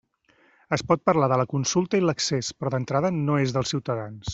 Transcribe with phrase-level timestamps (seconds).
[0.77, 4.27] Es pot parlar de la consulta i l'accés, però d'entrada no és dels ciutadans.